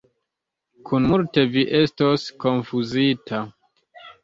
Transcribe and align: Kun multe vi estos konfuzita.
Kun 0.89 1.05
multe 1.11 1.43
vi 1.57 1.65
estos 1.81 2.25
konfuzita. 2.47 3.45